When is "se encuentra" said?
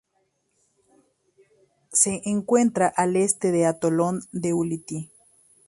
1.91-2.87